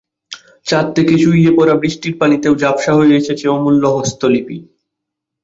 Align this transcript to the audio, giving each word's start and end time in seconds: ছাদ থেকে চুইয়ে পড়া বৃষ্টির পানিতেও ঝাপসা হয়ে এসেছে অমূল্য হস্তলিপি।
ছাদ 0.67 0.85
থেকে 0.95 1.13
চুইয়ে 1.17 1.51
পড়া 1.57 1.75
বৃষ্টির 1.75 2.13
পানিতেও 2.19 2.53
ঝাপসা 2.55 2.91
হয়ে 2.93 3.13
এসেছে 3.15 3.45
অমূল্য 3.47 3.83
হস্তলিপি। 3.95 4.57